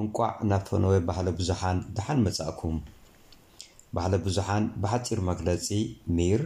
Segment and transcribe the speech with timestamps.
[0.00, 2.76] እንቋዕ ናብ ፈነወ ባህለ ቡዙሓን ብሓን መፃእኩም
[3.96, 5.66] ባህለ ቡዙሓን ብሓፂር መግለፂ
[6.16, 6.42] ሚር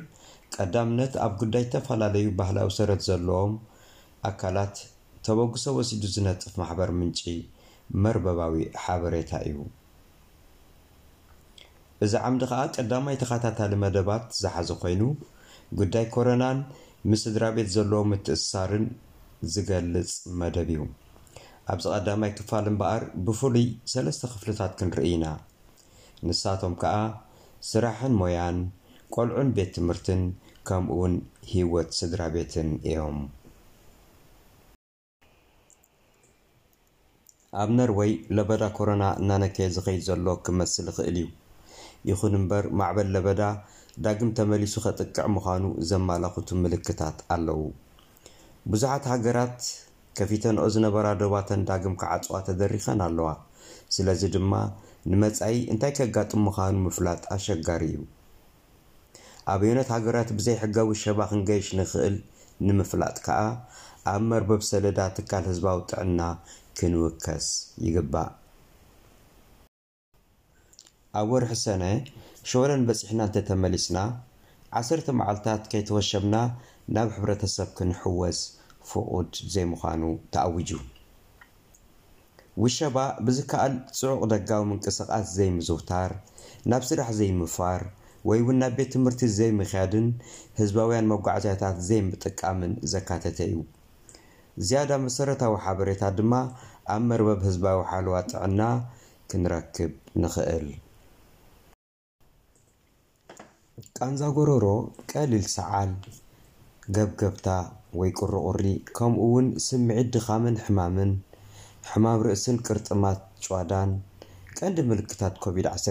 [0.54, 3.52] ቀዳምነት ኣብ ጉዳይ ዝተፈላለዩ ባህላዊ ሰረት ዘለዎም
[4.30, 4.76] ኣካላት
[5.26, 7.20] ተወግሶ ወሲዱ ዝነጥፍ ማሕበር ምንጪ
[8.04, 9.58] መርበባዊ ሓበሬታ እዩ
[12.06, 15.02] እዚ ዓምዲ ከዓ ቀዳማይ ተኸታታሊ መደባት ዝሓዘ ኮይኑ
[15.80, 16.58] ጉዳይ ኮረናን
[17.10, 18.86] ምስስድራ ቤት ዘለዎም ትእሳርን
[19.52, 20.80] ዝገልፅ መደብ እዩ
[21.72, 25.26] ኣብዚ ቀዳማይ ክፋል እምበኣር ብፍሉይ ሰለስተ ክፍልታት ክንርኢ ኢና
[26.28, 26.96] ንሳቶም ከዓ
[27.68, 28.58] ስራሕን ሞያን
[29.14, 30.22] ቆልዑን ቤት ትምህርትን
[30.68, 31.14] ከምኡ ውን
[31.52, 33.18] ሂወት ስድራ ቤትን እዮም
[37.62, 41.26] ኣብ ነርወይ ለበዳ ኮሮና እናነካየ ዝኸይድ ዘሎ ክመስል ይኽእል እዩ
[42.10, 43.42] ይኹን እምበር ማዕበል ለበዳ
[44.04, 47.62] ዳግም ተመሊሱ ከጥቅዕ ምኳኑ ዘማላኽቱ ምልክታት ኣለው
[48.74, 49.58] ብዙሓት ሃገራት
[50.18, 53.28] ከፊተ ንኦ ዝነበራ ደባተን ዳግም ካዓፅዋ ተደሪኸን ኣለዋ
[53.96, 54.52] ስለዚ ድማ
[55.10, 57.96] ንመጻኢ እንታይ ከጋጥም ምኻኑ ምፍላጥ ኣሸጋሪ እዩ
[59.52, 62.16] ኣብ ዩነት ሃገራት ብዘይሕጋዊ ሸባ ክንገይሽ ንኽእል
[62.66, 63.38] ንምፍላጥ ከዓ
[64.12, 66.20] ኣብ መርበብ ሰለዳ ትካል ህዝባዊ ጥዕና
[66.78, 67.46] ክንውከስ
[67.88, 68.30] ይግባእ
[71.20, 71.82] ኣብ ወርሒ ሰነ
[72.50, 73.98] ሸወለን በፂሕና እንተ ተመሊስና
[74.80, 76.36] ዓሰርተ መዓልትታት ከይትወሸብና
[76.96, 78.38] ናብ ሕብረተሰብ ክንሕወዝ
[78.90, 80.02] ፍድ ዘይምኳኑ
[80.34, 80.70] ተኣውጁ
[82.62, 86.10] ውሸባ ብዝከኣል ፅዑቕ ደጋዊ ምንቅስቃስ ዘይምዝውታር
[86.70, 87.82] ናብ ስራሕ ዘይምፋር
[88.28, 90.08] ወይ ውን ናብ ቤት ትምህርቲ ዘይምኽያድን
[90.60, 93.54] ህዝባውያን መጓዓዝያታት ዘይምጥቃምን ዘካተተ እዩ
[94.68, 96.34] ዝያዳ መሰረታዊ ሓበሬታ ድማ
[96.94, 98.62] ኣብ መርበብ ህዝባዊ ሓልዋ ጥዕና
[99.32, 100.66] ክንረክብ ንኽእል
[103.98, 104.64] ቃንዛጎረሮ
[105.10, 105.92] ቀሊል ሰዓል
[106.96, 107.46] ገብገብታ
[108.00, 108.64] ወይ ቁሪቁሪ
[108.96, 111.10] ከምኡእውን ስምዒት ድካምን ሕማምን
[111.90, 113.90] ሕማም ርእስን ቅርጥማት ጨዋዳን
[114.58, 115.86] ቀንዲ ምልክታት ኮቪድ 1ሸ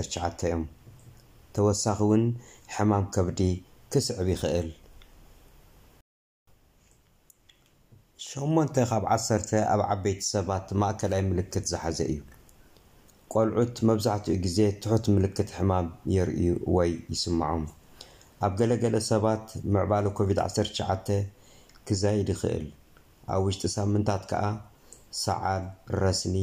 [0.47, 0.63] እዮም
[1.55, 2.23] ተወሳኺ እውን
[2.75, 3.39] ሕማም ከብዲ
[3.93, 4.69] ክስዕብ ይኽእል
[8.27, 9.17] 8 ካብ ዓ
[9.73, 12.19] ኣብ ዓበይቲ ሰባት ማእከላይ ምልክት ዝሓዘ እዩ
[13.33, 16.41] ቆልዑት መብዛሕትኡ ግዜ ትሑት ምልክት ሕማም የርእ
[16.77, 17.63] ወይ ይስማዖም
[18.45, 19.45] ኣብ ገለገለ ሰባት
[19.75, 20.79] ምዕባሎ ኮቪድ 1ሸ
[21.87, 22.65] ክዛይድ ይኽእል
[23.33, 24.43] ኣብ ውሽጢ ሳምንታት ከዓ
[25.21, 25.63] ሳዓል
[26.01, 26.35] ረስኒ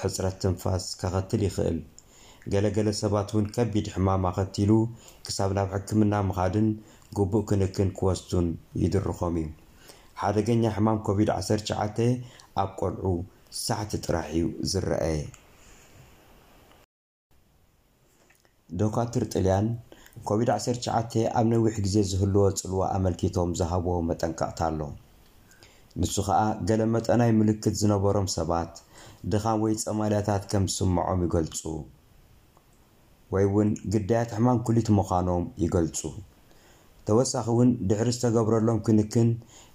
[0.00, 1.78] ሕፅረት ትንፋስ ከኸትል ይኽእል
[2.52, 4.72] ገለገለ ሰባት እውን ከቢድ ሕማም ኣኸቲሉ
[5.26, 6.68] ክሳብ ናብ ሕክምና ምኻድን
[7.18, 8.46] ጉቡእ ክንክን ክወስቱን
[8.82, 9.48] ይድርኾም እዩ
[10.20, 12.04] ሓደገኛ ሕማም ኮቪድ-19
[12.62, 13.06] ኣብ ቆልዑ
[13.64, 15.18] ሳሕቲ ጥራሕ እዩ ዝረአየ
[18.80, 19.66] ዶካትር ጥልያን
[20.28, 24.80] ኮቪድ-19 ኣብ ነዊሕ ግዜ ዝህልዎ ፅልዎ ኣመልኪቶም ዝሃቦዎ መጠንቀቕታ ኣሎ
[26.00, 28.72] ንሱ ከዓ ገለ መጠናይ ምልክት ዝነበሮም ሰባት
[29.32, 31.60] ድኻም ወይ ፀማልያታት ከም ዝስምዖም ይገልፁ
[33.34, 36.00] ወይ እውን ግዳያት ሕማም ኩሉት ምዃኖም ይገልፁ
[37.08, 39.28] ተወሳኺ እውን ድሕሪ ዝተገብረሎም ክንክን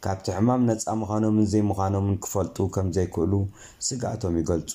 [0.06, 3.34] ካብቲ ሕማም ነፃ ምዃኖምን ዘይምዃኖምን ክፈልጡ ከም ዘይክእሉ
[3.88, 4.74] ስጋኣቶም ይገልፁ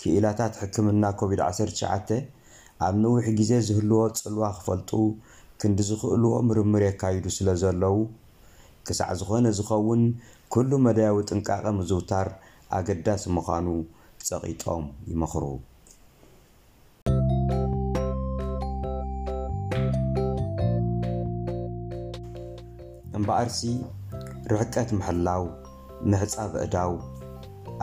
[0.00, 2.08] ክእላታት ሕክምና ኮቪድ-19
[2.82, 4.90] ኣብ ንዊሕ ግዜ ዝህልዎ ፅልዋ ክፈልጡ
[5.62, 7.96] ክንዲዝኽእልዎ ምርምር የካይዱ ስለ ዘለዉ
[8.86, 10.02] ክሳዕ ዝኾነ ዝኸውን
[10.54, 12.28] ኩሉ መድያዊ ጥንቃቐ ምዝውታር
[12.78, 13.66] ኣገዳሲ ምዃኑ
[14.26, 15.44] ፀቒጦም ይመኽሩ
[23.16, 23.60] እምበኣርሲ
[24.52, 25.44] ርሕቀት መሕላው
[26.12, 26.92] መሕፃብ እዳው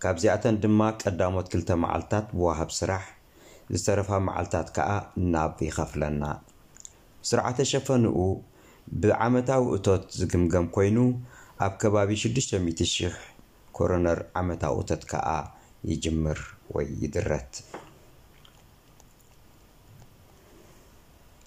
[0.03, 3.03] ካብዚኣተን ድማ ቀዳሞት 2ልተ መዓልትታት ብዋሃብ ስራሕ
[3.75, 4.89] ዝተረፋ መዓልትታት ከዓ
[5.33, 6.23] ናብ ይኸፍለና
[7.29, 8.17] ስርዓተ ሸፈንኡ
[9.03, 10.97] ብዓመታዊ እቶት ዝግምገም ኮይኑ
[11.65, 13.09] ኣብ ከባቢ 600000
[13.77, 15.29] ኮረነር ዓመታዊ እቶት ከዓ
[15.91, 16.39] ይጅምር
[16.75, 17.51] ወይ ይድረት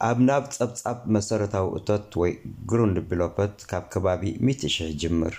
[0.07, 2.33] ኣብ ናብ ፀብፃብ መሰረታዊ እቶት ወይ
[2.71, 4.23] ግሩንንቢሎፐት ካብ ከባቢ
[4.53, 5.35] 1000 ጅምር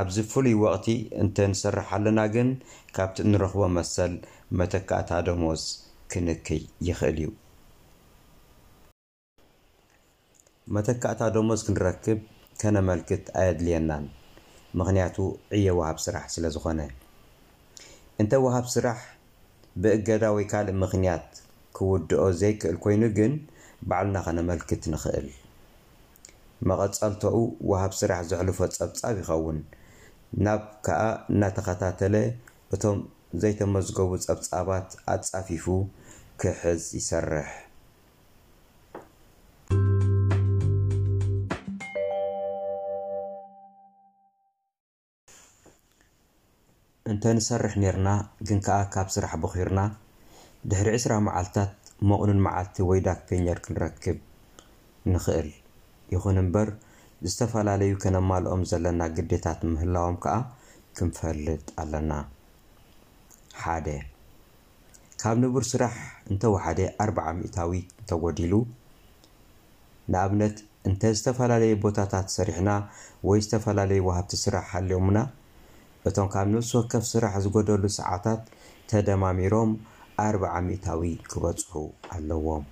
[0.00, 0.86] ኣብዚ ፍሉይ ወቅቲ
[1.22, 2.48] እንተ ንሰርሓለና ግን
[2.96, 4.14] ካብቲ ንረኽቦ መሰል
[4.60, 5.62] መተካእታዶመዝ
[6.12, 7.28] ክንክይ ይኽእል እዩ
[10.76, 12.20] መተካእታዶሞዝ ክንረክብ
[12.62, 14.04] ከነመልክት ኣይድልየናን
[14.80, 15.16] ምክንያቱ
[15.58, 16.80] እየ ውሃብ ስራሕ ስለ ዝኮነ
[18.24, 18.98] እንተ ውሃብ ስራሕ
[19.84, 21.26] ብእገዳ ወይ ካልእ ምክንያት
[21.76, 23.32] ክውድኦ ዘይክእል ኮይኑ ግን
[23.90, 25.26] ባዕልና ከነመልክት ንክእል
[26.68, 27.36] መቐፀልተኡ
[27.70, 29.58] ወሃብ ስራሕ ዘሕልፎ ፀብፃብ ይኸውን
[30.44, 32.14] ናብ ከዓ እናተከታተለ
[32.74, 32.98] እቶም
[33.42, 35.66] ዘይተመዝገቡ ፀብፃባት ኣፃፊፉ
[36.40, 37.48] ክሕዝ ይሰርሕ
[47.12, 48.08] እንተ ንሰርሕ ነርና
[48.46, 49.80] ግን ከዓ ካብ ስራሕ ብኺርና
[50.70, 51.74] ድሕሪ 2ስራ መዓልትታት
[52.10, 54.16] መቕንን መዓልቲ ወይ ዳክ ፔኘር ክንረክብ
[55.12, 55.48] ንኽእል
[56.14, 56.68] ይኹን እምበር
[57.30, 60.34] ዝተፈላለዩ ከነማልኦም ዘለና ግዴታት ምህላዎም ከኣ
[60.96, 62.10] ክንፈልጥ ኣለና
[63.62, 63.86] ሓደ
[65.20, 65.94] ካብ ንቡር ስራሕ
[66.30, 68.52] እንተወሓደ ኣርባ0 ሚእታዊ እንተጎዲሉ
[70.14, 70.56] ንኣብነት
[70.90, 72.70] እንተ ዝተፈላለዩ ቦታታት ሰሪሕና
[73.30, 75.18] ወይ ዝተፈላለዩ ውሃብቲ ስራሕ ሃልኦሙና
[76.10, 78.42] እቶም ካብ ንስ ወከፍ ስራሕ ዝጎደሉ ሰዓታት
[78.90, 79.70] ተደማሚሮም
[80.22, 80.38] ኣዓ
[80.84, 81.72] ታዊ ክበፅሑ
[82.14, 82.64] ኣለዎም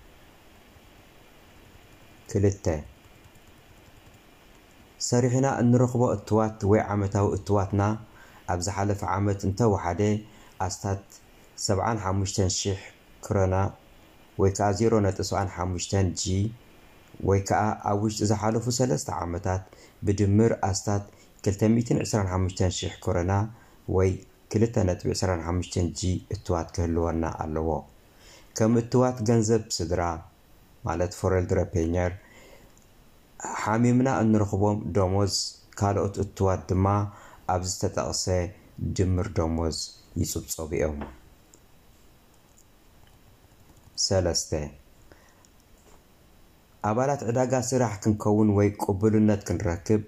[2.32, 2.70] 2
[5.08, 7.82] ሰሪሕና እንረኽቦ እትዋት ወይ ዓመታዊ እትዋትና
[8.52, 10.00] ኣብ ዝሓለፈ ዓመት እንተወሓደ
[10.66, 11.04] ኣስታት
[11.68, 12.82] 75 0
[13.26, 13.54] ክረና
[14.42, 16.22] ወይ ከዓ 075 g
[17.28, 19.62] ወይ ከዓ ኣብ ውሽጢ ዝሓለፉ ሰለስተ ዓመታት
[20.08, 21.04] ብድምር ኣስታት
[21.50, 23.32] 225 00 ክረና
[23.98, 24.10] ወይ
[24.54, 24.58] 2
[25.02, 26.00] 25 g
[26.34, 27.70] እትዋት ክህልወና ኣለዎ
[28.56, 30.02] ከም እትዋት ገንዘብ ስድራ
[30.86, 32.12] ማለት ፈረልድረፔር
[33.62, 35.34] ሓሚምና እንረኽቦም ዶሞዝ
[35.78, 36.86] ካልኦት እትዋት ድማ
[37.54, 38.24] ኣብዚ ዝተጠቕሰ
[38.96, 39.78] ጅምር ዶሞዝ
[40.20, 40.96] ይፅብፀብ እዮም
[44.06, 44.50] ሰለስተ
[46.90, 50.02] ኣባላት ዕዳጋ ስራሕ ክንከውን ወይ ቅብልነት ክንረክብ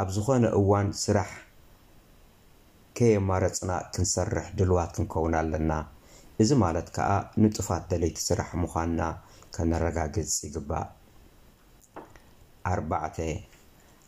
[0.00, 1.30] ኣብ ዝኮነ እዋን ስራሕ
[3.00, 5.72] ከየ ማረፅና ክንሰርሕ ድልዋት ክንከውን ኣለና
[6.42, 7.10] እዚ ማለት ከዓ
[7.42, 9.00] ንጡፋት ደለይቲ ስራሕ ምዃንና
[9.54, 10.88] ከነረጋግፅ ይግባእ
[12.70, 12.74] ኣ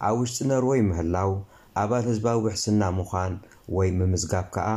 [0.08, 1.32] ኣብ ውሽጢ ነርወይ ምህላው
[1.82, 3.34] ኣባል ህዝባዊ ውሕስና ምዃን
[3.76, 4.68] ወይ ምምዝጋብ ከዓ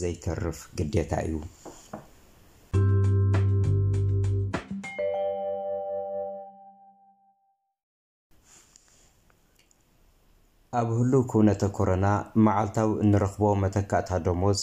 [0.00, 1.34] ዘይተርፍ ግዴታ እዩ
[10.78, 12.06] ኣብ ህሉ ኩውነተ ኮረና
[12.46, 14.58] መዓልታዊ እንረኽቦ መተካእታ ዶሞዝ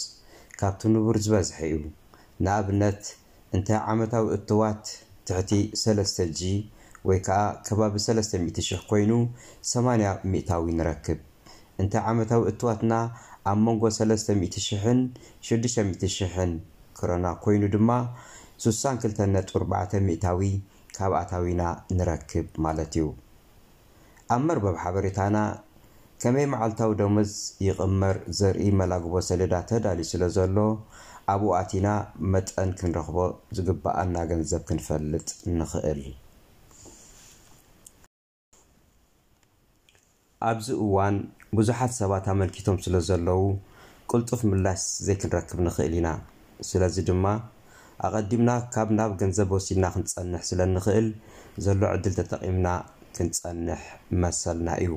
[0.60, 1.72] ካብቲ ንቡር ዝበዝሐ እዩ
[2.44, 3.00] ንኣብነት
[3.56, 4.82] እንታይ ዓመታዊ እትዋት
[5.28, 5.50] ትሕቲ
[5.82, 6.40] 3g
[7.08, 9.10] ወይ ከዓ ከባቢ 3000 ኮይኑ
[9.72, 11.18] 80 ሚእታዊ ንረክብ
[11.82, 12.92] እንታይ ዓመታዊ እትዋትና
[13.52, 16.52] ኣብ መንጎ 3006000
[17.00, 17.90] ኮረና ኮይኑ ድማ
[18.68, 20.40] 62 4 ሚእታዊ
[20.98, 21.62] ካብኣታዊና
[21.98, 23.06] ንረክብ ማለት እዩ
[24.34, 25.36] ኣብ መርበብ ሓበሬታና
[26.26, 27.32] ከመይ መዓልታዊ ደመዝ
[27.64, 30.56] ይቕመር ዘርኢ መላግቦ ሰሌዳ ተዳልዩ ስለ ዘሎ
[31.32, 31.88] ኣብኡ ኣቲና
[32.32, 33.16] መጠን ክንረኽቦ
[33.56, 35.28] ዝግባኣና ገንዘብ ክንፈልጥ
[35.58, 36.00] ንኽእል
[40.50, 41.16] ኣብዚ እዋን
[41.58, 43.42] ብዙሓት ሰባት ኣመልኪቶም ስለ ዘለው
[44.12, 46.08] ቅልጡፍ ምላሽ ዘይ ክንረክብ ንኽእል ኢና
[46.72, 47.26] ስለዚ ድማ
[48.08, 51.08] ኣቀዲምና ካብ ናብ ገንዘብ ወሲድና ክንፀንሕ ስለ ንኽእል
[51.66, 52.66] ዘሎ ዕድል ተጠቒምና
[53.18, 53.82] ክንፀንሕ
[54.22, 54.92] መሰልና እዩ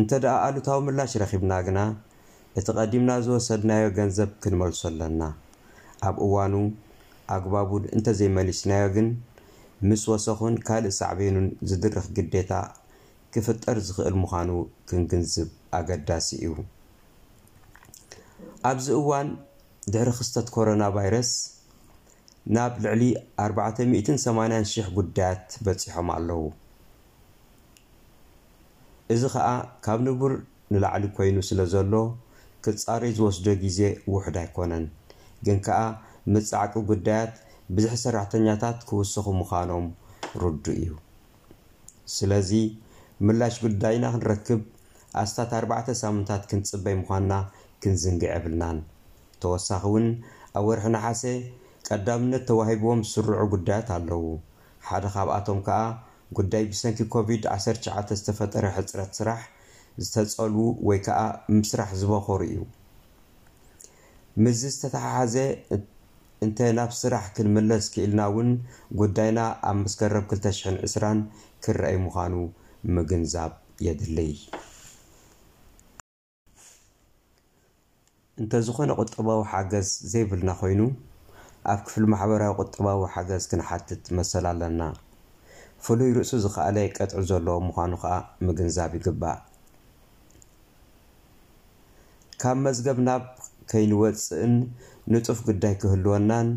[0.00, 1.78] እንተ ደኣ ኣሉታዊ ምላሽ ረኺብና ግና
[2.58, 5.22] እቲ ቀዲምና ዝወሰድናዮ ገንዘብ ክንመልሶ ኣለና
[6.08, 6.54] ኣብ እዋኑ
[7.36, 9.08] ኣግባቡን እንተዘይመሊስናዮ ግን
[9.88, 12.52] ምስ ወሰኹን ካልእ ሳዕበኑን ዝድርኽ ግዴታ
[13.34, 14.50] ክፍጠር ዝኽእል ምዃኑ
[14.88, 15.48] ክንግንዝብ
[15.80, 16.54] ኣገዳሲ እዩ
[18.70, 19.28] ኣብዚ እዋን
[19.92, 21.30] ድሕሪ ክስተት ኮሮና ቫይረስ
[22.54, 23.02] ናብ ልዕሊ
[23.50, 26.40] 48000 ጉዳያት በፂሖም ኣለዉ
[29.12, 29.46] እዚ ከዓ
[29.84, 30.32] ካብ ንቡር
[30.72, 31.94] ንላዕሊ ኮይኑ ስለ ዘሎ
[32.64, 33.78] ክጻርይ ዝወስዶ ግዜ
[34.12, 34.84] ውሕድ ኣይኮነን
[35.46, 35.78] ግን ከዓ
[36.34, 37.32] ምፃዕቂ ጉዳያት
[37.76, 39.86] ብዙሕ ሰራሕተኛታት ክውስኹ ምዃኖም
[40.42, 40.90] ርዱ እዩ
[42.16, 42.50] ስለዚ
[43.26, 44.60] ምላሽ ጉዳይና ክንረክብ
[45.22, 47.32] ኣስታት ኣርባዕተ ሳሙንታት ክንፅበይ ምዃንና
[47.82, 48.78] ክንዝንግዕ የብልናን
[49.42, 50.06] ተወሳኺ እውን
[50.58, 51.22] ኣብ ወርሒና ሓሰ
[51.88, 54.24] ቀዳምነት ተዋሂብዎም ዝስርዑ ጉዳያት ኣለዉ
[54.88, 55.80] ሓደ ካብኣቶም ከዓ
[56.38, 59.40] ጉዳይ ብሰንኪ ኮቪድ-19 ዝተፈጠረ ሕፅረት ስራሕ
[60.04, 61.18] ዝተፀልው ወይ ከዓ
[61.58, 62.58] ምስራሕ ዝበኮሩ እዩ
[64.42, 65.34] ምዝ ዝተተሓሓዘ
[66.44, 68.50] እንተ ናብ ስራሕ ክንምለስ ክኢልና እውን
[69.00, 71.12] ጉዳይና ኣብ ምስ ገረብ 20020
[71.64, 72.34] ክንረኣይ ምዃኑ
[72.94, 73.52] ምግንዛብ
[73.86, 74.18] የድሊ
[78.42, 80.80] እንተዝኾነ ቁጠባዊ ሓገዝ ዘይብልና ኮይኑ
[81.72, 84.80] ኣብ ክፍሊ ማሕበራዊ ቁጠባዊ ሓገዝ ክንሓትት መሰል ኣለና
[85.86, 88.14] ፍሉይ ርእሱ ዝከኣለ ቀጥዒ ዘለዎ ምኳኑ ከዓ
[88.46, 89.38] ምግንዛብ ይግባእ
[92.42, 93.22] ካብ መዝገብ ናብ
[93.70, 94.54] ከይንወፅእን
[95.12, 96.48] ንፁፍ ጉዳይ ክህልወናን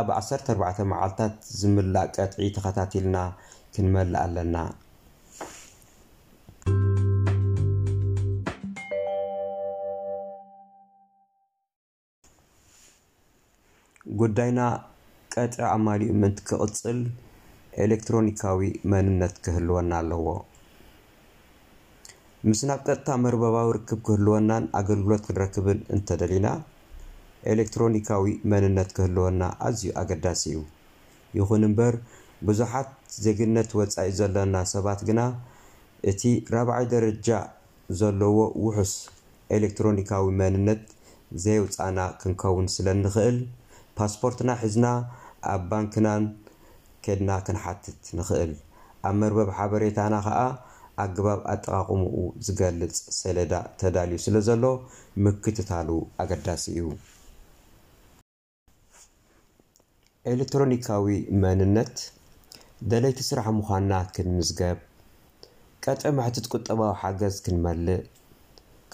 [0.00, 3.16] ኣብ 14 መዓልታት ዝምላእ ቀጥዒ ተከታቲልና
[3.74, 4.56] ክንመልእ ኣለና
[14.20, 14.60] ጉዳይና
[15.34, 16.98] ቀጥዒ ኣማሊኡ ምእንቲ ክቅፅል
[17.84, 20.26] ኤሌክትሮኒካዊ መንነት ክህልወና ኣለዎ
[22.48, 26.46] ምስ ናብ ቀጥታ መርበባዊ ርክብ ክህልወናን ኣገልግሎት ክንረክብን እንተደሊና
[27.52, 30.60] ኤሌክትሮኒካዊ መንነት ክህልወና ኣዝዩ ኣገዳሲ እዩ
[31.38, 31.94] ይኹን እምበር
[32.48, 32.90] ብዙሓት
[33.24, 35.20] ዘግነት ወፃኢ ዘለና ሰባት ግና
[36.10, 36.22] እቲ
[36.54, 37.28] ራብዓይ ደረጃ
[38.00, 38.94] ዘለዎ ውሑስ
[39.58, 40.84] ኤሌክትሮኒካዊ መንነት
[41.42, 43.38] ዘየውፃና ክንከውን ስለ ንክእል
[43.98, 44.86] ፓስፖርትና ሒዝና
[45.52, 46.22] ኣብ ባንክናን
[47.04, 48.52] ከድና ክንሓትት ንኽእል
[49.08, 50.38] ኣብ መርበብ ሓበሬታና ከዓ
[51.02, 52.14] ኣገባብ ኣጠቃቅምኡ
[52.46, 54.62] ዝገልፅ ሰለዳ ተዳልዩ ስለ ዘሎ
[55.24, 55.88] ምክትታሉ
[56.22, 56.80] ኣገዳሲ እዩ
[60.32, 61.06] ኤሌትሮኒካዊ
[61.44, 61.96] መንነት
[62.90, 64.78] ደለይቲ ስራሕ ምኳንና ክንምዝገብ
[65.84, 68.02] ቀጥ ማሕትት ቁጠባዊ ሓገዝ ክንመልእ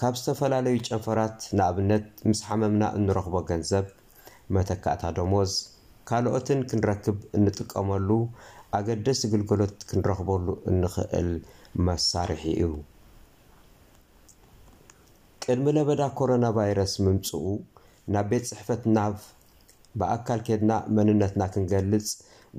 [0.00, 3.87] ካብ ዝተፈላለዩ ጨንፈራት ንኣብነት ምስ ሓመምና እንረኽቦ ገንዘብ
[4.57, 5.52] መተካእታ ዶሞዝ
[6.11, 8.09] ካልኦትን ክንረክብ እንጥቀመሉ
[8.76, 11.29] ኣገደስ ግልግሎት ክንረክበሉ እንክእል
[11.87, 12.71] መሳርሒ እዩ
[15.43, 17.45] ቅድሚ ለበዳ ኮሮናቫይረስ ምምፅኡ
[18.17, 19.14] ናብ ቤት ፅሕፈት ናብ
[20.02, 22.09] ብኣካል ከድና መንነትና ክንገልፅ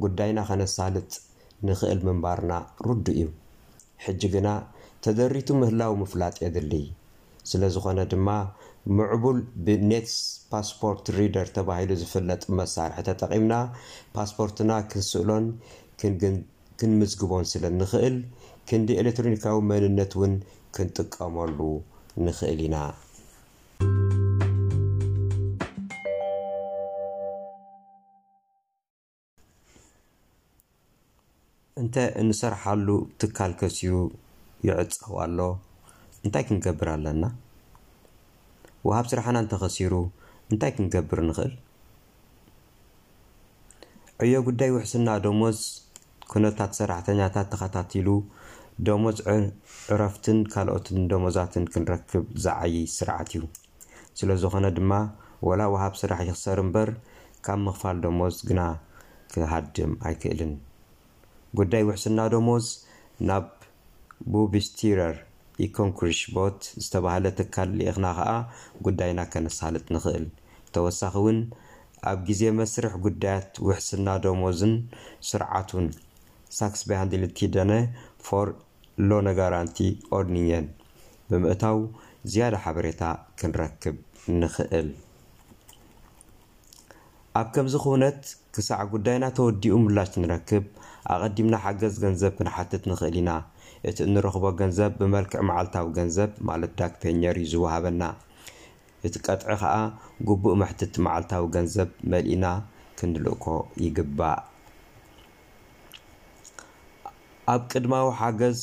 [0.05, 1.11] ጉዳይና ከነሳልጥ
[1.69, 2.53] ንኽእል ምንባርና
[2.89, 3.27] ርዱ እዩ
[4.07, 4.49] ሕጂ ግና
[5.05, 6.73] ተደሪቱ ምህላዊ ምፍላጥ የድሊ
[7.49, 8.27] ስለ ዝኮነ ድማ
[8.97, 10.07] ምዕቡል ብኔት
[10.51, 13.53] ፓስፖርት ሪደር ተባሂሉ ዝፍለጥ መሳርሒ ተጠቒምና
[14.15, 15.45] ፓስፖርትና ክንስእሎን
[16.81, 18.15] ክንምዝግቦን ስለ ንክእል
[18.69, 20.33] ክንዲ ኤሌክትሮኒካዊ መንነት እውን
[20.75, 21.59] ክንጥቀመሉ
[22.25, 22.77] ንክእል ኢና
[31.81, 32.87] እንተ እንሰርሓሉ
[33.21, 33.91] ትካል ከስዩ
[34.67, 35.39] ይዕፀዋኣሎ
[36.25, 37.25] እንታይ ክንገብር ኣለና
[38.87, 39.93] ውሃብ ስራሕና እንተኸሲሩ
[40.51, 41.53] እንታይ ክንገብር ንኽእል
[44.25, 45.59] ዕዮ ጉዳይ ውሕስና ደመዝ
[46.33, 48.09] ኩነታት ሰራሕተኛታት ተኸታትሉ
[48.87, 49.17] ደመዝ
[49.93, 53.41] ዕረፍትን ካልኦትን ደመዛትን ክንረክብ ዝዓይ ስርዓት እዩ
[54.21, 54.93] ስለዝኮነ ድማ
[55.49, 56.89] ወላ ውሃብ ስራሕ ይኽሰር እምበር
[57.45, 58.61] ካብ ምኽፋል ደመዝ ግና
[59.33, 60.53] ክሃድም ኣይክእልን
[61.59, 62.65] ጉዳይ ውሕስና ደመዝ
[63.29, 63.47] ናብ
[64.33, 65.15] ቡቢስቲረር
[65.65, 68.31] ኢኮንኩሪሽ ቦት ዝተባህለ ትካል ሊኢኽና ከዓ
[68.85, 70.25] ጉዳይና ከነሳልጥ ንኽእል
[70.75, 71.39] ተወሳኺ እውን
[72.11, 74.73] ኣብ ግዜ መስርሕ ጉዳያት ውሕስና ደሞዝን
[75.29, 75.87] ስርዓቱን
[76.57, 77.71] ሳክስ ቤሃንድልቲደነ
[78.27, 78.47] ፎር
[79.09, 79.77] ሎነጋራንቲ
[80.17, 80.65] ኦርኒኛን
[81.31, 81.79] ብምእታው
[82.31, 83.03] ዝያዳ ሓበሬታ
[83.39, 83.95] ክንረክብ
[84.39, 84.89] ንኽእል
[87.39, 88.21] ኣብ ከምዚ ክውነት
[88.55, 90.65] ክሳዕ ጉዳይና ተወዲኡ ምላሽ ንረክብ
[91.13, 93.29] ኣቀዲምና ሓገዝ ገንዘብ ክንሓትት ንኽእል ኢና
[93.89, 98.01] እቲ እንረኽቦ ገንዘብ ብመልክዕ ማዓልታዊ ገንዘብ ማለት ዳክ ፔኘር እዩ ዝወሃበና
[99.07, 99.75] እቲ ቀጥዒ ከዓ
[100.29, 102.45] ጉቡእ መሕትት ማዓልታዊ ገንዘብ መሊእና
[102.99, 103.45] ክንልእኮ
[103.85, 104.39] ይግባእ
[107.53, 108.59] ኣብ ቅድማዊ ሓገዝ